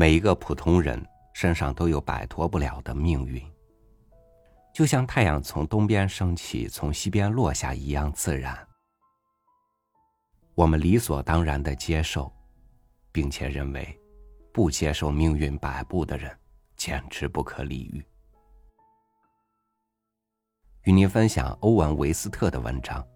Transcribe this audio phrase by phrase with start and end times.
[0.00, 0.98] 每一个普通人
[1.34, 3.38] 身上都有摆脱不了的命运，
[4.72, 8.66] 就像太阳从东边升起，从西边落下一样自然。
[10.54, 12.32] 我们理所当然的接受，
[13.12, 13.94] 并且认为，
[14.54, 16.34] 不接受命运摆布的人，
[16.76, 18.02] 简直不可理喻。
[20.84, 23.02] 与您分享欧文·维斯特的文章《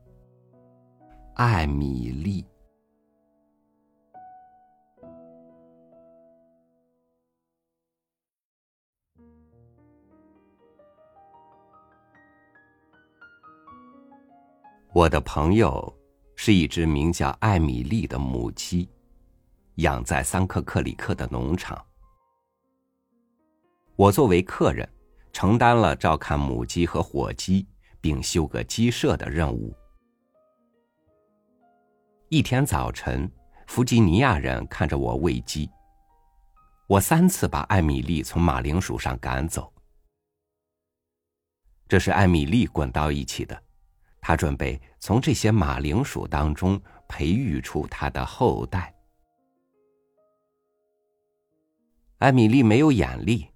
[1.37, 2.43] 艾米丽》。
[14.95, 15.93] 我的朋友
[16.37, 18.89] 是一只名叫艾米丽的母鸡，
[19.79, 21.85] 养在桑克克里克的农场。
[23.97, 24.89] 我作为客人，
[25.33, 27.67] 承担了照看母鸡和火鸡，
[28.01, 29.75] 并修个鸡舍的任务。
[32.29, 33.29] 一天早晨，
[33.67, 35.69] 弗吉尼亚人看着我喂鸡，
[36.87, 39.73] 我三次把艾米丽从马铃薯上赶走。
[41.89, 43.64] 这是艾米丽滚到一起的。
[44.27, 48.91] 他准备从这些马铃薯当中培育出他的后代。
[52.21, 53.47] 艾米丽没有眼力，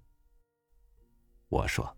[1.47, 1.97] 我说。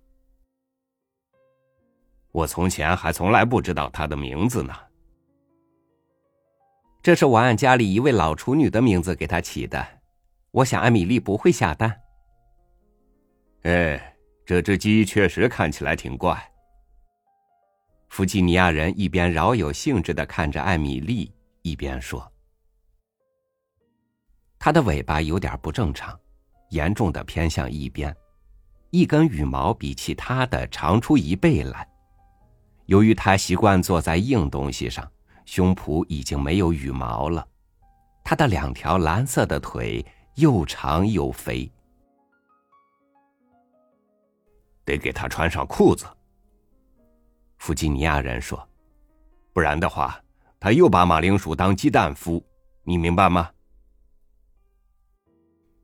[2.32, 4.74] 我从前还从来不知道他的名字呢。
[7.04, 9.86] 这是我按家里一位老处女的名字给他起的。
[10.52, 12.02] 我想艾米丽不会下蛋。
[13.64, 16.51] 哎，这只鸡确实看起来挺怪。
[18.12, 22.30] 弗吉尼亚人一边饶有兴致的看着艾米丽，一边说
[24.60, 26.20] ：“它的尾巴有点不正常，
[26.72, 28.14] 严重的偏向一边，
[28.90, 31.88] 一根羽毛比其他的长出一倍来。
[32.88, 35.10] 由于它习惯坐在硬东西上，
[35.46, 37.48] 胸脯已经没有羽毛了。
[38.26, 41.72] 它的两条蓝色的腿又长又肥，
[44.84, 46.06] 得给她穿上裤子。”
[47.62, 48.68] 弗吉尼亚人说
[49.54, 50.20] ：“不然的话，
[50.60, 52.44] 他又把马铃薯当鸡蛋孵，
[52.82, 53.52] 你明白吗？”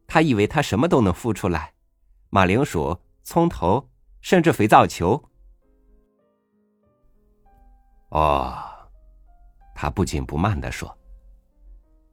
[0.07, 1.75] 他以为他什么都能孵出来，
[2.31, 3.87] 马铃薯、葱头，
[4.21, 5.23] 甚至肥皂球。
[8.09, 8.57] 哦，
[9.75, 10.97] 他不紧不慢的说：“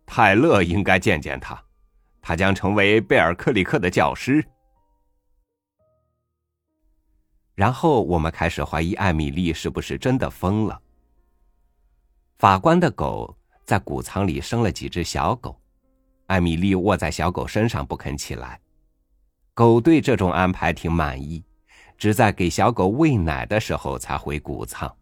[0.05, 1.59] 泰勒应该见见他，
[2.21, 4.47] 他将成为贝尔克里克的教师。”
[7.55, 10.81] 然后我们开始怀疑艾米丽是不是真的疯了。
[12.39, 15.59] 法官的狗在谷仓里生了几只小狗，
[16.27, 18.61] 艾米丽卧在小狗身上不肯起来，
[19.55, 21.45] 狗对这种安排挺满意，
[21.97, 24.95] 只在给小狗喂奶的时候才回谷仓。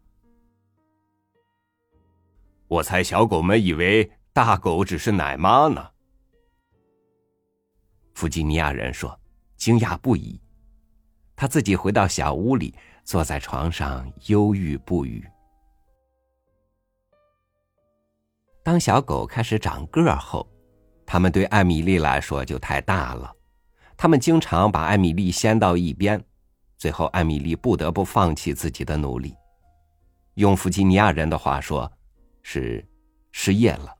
[2.67, 5.89] 我猜小狗们以为大狗只是奶妈呢。
[8.13, 9.19] 弗吉尼亚人说，
[9.57, 10.39] 惊讶不已。
[11.35, 12.73] 他自己回到小屋里，
[13.03, 15.27] 坐在床上忧郁不语。
[18.63, 20.47] 当小狗开始长个儿后，
[21.05, 23.29] 他们对艾米丽来说就太大了，
[23.97, 26.23] 他们经常把艾米丽掀到一边，
[26.77, 29.35] 最后艾米丽不得不放弃自己的努力。
[30.35, 31.91] 用弗吉尼亚人的话说，
[32.41, 32.87] 是
[33.31, 33.93] 失业了。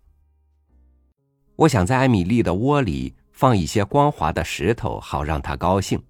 [1.55, 6.01] 我想在艾米丽的窝里放一些光滑的石头，好让她高兴。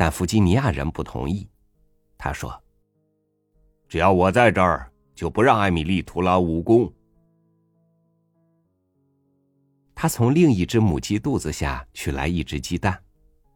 [0.00, 1.46] 但弗吉尼亚人不同意，
[2.16, 2.58] 他说
[3.86, 6.90] ：“只要我在这儿，就不让艾米丽徒劳无功。”
[9.94, 12.98] 他从另一只母鸡肚子下取来一只鸡蛋，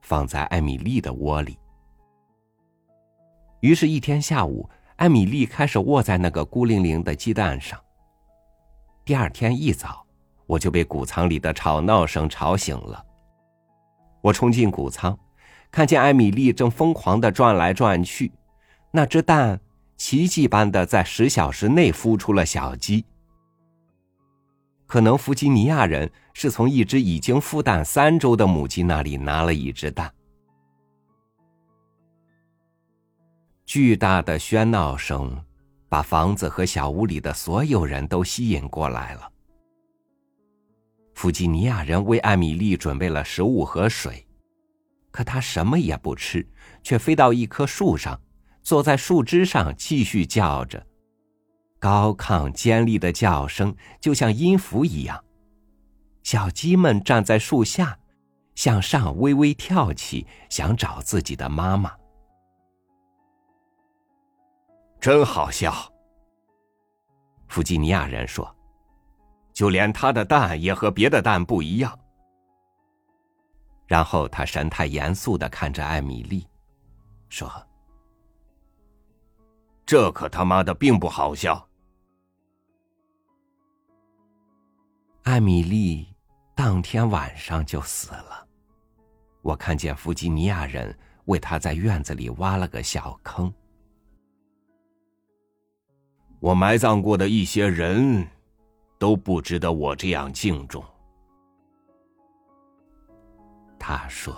[0.02, 1.58] 放在艾米丽的窝里。
[3.60, 7.82] 于是，一天下午，艾米丽开始卧在那个孤零零的鸡蛋上。
[9.02, 10.06] 第二天一早，
[10.44, 13.02] 我就被谷仓里的吵闹声吵醒了。
[14.20, 15.18] 我冲进谷仓。
[15.74, 18.30] 看见艾米丽正疯狂的转来转去，
[18.92, 19.60] 那只蛋
[19.96, 23.04] 奇迹般的在十小时内孵出了小鸡。
[24.86, 30.08] 可能弗吉尼亚人是从一只已经孵蛋三周的母鸡那里拿了一只蛋。
[33.66, 35.36] 巨大的喧闹声
[35.88, 39.28] 把房子和小屋里的所有人都吸引过来了。
[41.16, 44.24] 弗吉尼亚人为艾米丽准备了食物和水。
[45.14, 46.44] 可他什么也不吃，
[46.82, 48.20] 却飞到一棵树上，
[48.64, 50.84] 坐在树枝上继续叫着，
[51.78, 55.24] 高亢尖利的叫声就像音符一样。
[56.24, 57.96] 小鸡们站在树下，
[58.56, 61.92] 向上微微跳起，想找自己的妈妈。
[64.98, 65.72] 真好笑，
[67.46, 68.52] 弗吉尼亚人说，
[69.52, 71.96] 就连他的蛋也和别的蛋不一样。
[73.86, 76.46] 然后他神态严肃的看着艾米丽，
[77.28, 77.50] 说
[79.84, 81.66] ：“这可他妈的并不好笑。”
[85.24, 86.06] 艾米丽
[86.54, 88.46] 当天晚上就死了。
[89.42, 90.96] 我看见弗吉尼亚人
[91.26, 93.52] 为他在院子里挖了个小坑。
[96.40, 98.26] 我埋葬过的一些人，
[98.98, 100.84] 都不值得我这样敬重。
[103.86, 104.34] 他说：“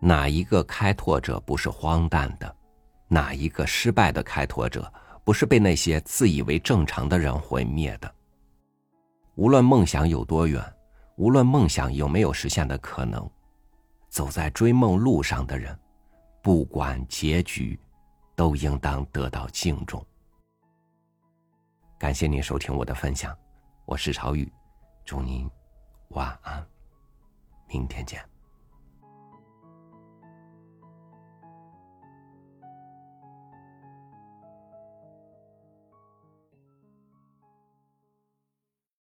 [0.00, 2.56] 哪一个开拓者不是荒诞的？
[3.08, 4.90] 哪一个失败的开拓者
[5.24, 8.10] 不是被那些自以为正常的人毁灭的？
[9.34, 10.64] 无论梦想有多远，
[11.16, 13.30] 无论梦想有没有实现的可能，
[14.08, 15.78] 走在追梦路上的人。”
[16.48, 17.78] 不管结局，
[18.34, 20.02] 都应当得到敬重。
[21.98, 23.36] 感谢您收听我的分享，
[23.84, 24.50] 我是朝雨，
[25.04, 25.46] 祝您
[26.12, 26.66] 晚安，
[27.66, 28.26] 明天见。